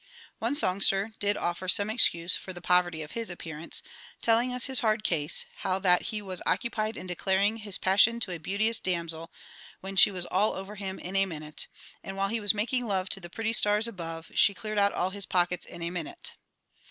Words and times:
One 0.39 0.55
songster 0.55 1.11
did 1.19 1.37
offer 1.37 1.67
some 1.67 1.87
excuse 1.91 2.35
for 2.35 2.53
the 2.53 2.59
poverty 2.59 3.03
of 3.03 3.11
his 3.11 3.29
appearance, 3.29 3.83
telling 4.19 4.51
us 4.51 4.65
his 4.65 4.79
hard 4.79 5.03
case, 5.03 5.45
how 5.57 5.77
that 5.77 6.01
he 6.09 6.23
was 6.23 6.41
occupied 6.47 6.97
in 6.97 7.05
declaring 7.05 7.57
his 7.57 7.77
passion 7.77 8.19
to 8.21 8.31
a 8.31 8.39
beauteous 8.39 8.79
damsel, 8.79 9.31
when 9.81 9.95
she 9.95 10.09
was 10.09 10.25
"all 10.25 10.53
over 10.53 10.73
him 10.73 10.97
in 10.97 11.15
a 11.15 11.27
minute," 11.27 11.67
and, 12.03 12.17
while 12.17 12.29
he 12.29 12.39
was 12.39 12.51
making 12.51 12.87
love 12.87 13.09
to 13.09 13.19
the 13.19 13.29
pretty 13.29 13.53
stars 13.53 13.87
above, 13.87 14.31
she 14.33 14.55
cleared 14.55 14.79
out 14.79 14.91
all 14.91 15.11
his 15.11 15.27
pockets 15.27 15.67
in 15.67 15.83
a 15.83 15.91
minute! 15.91 16.31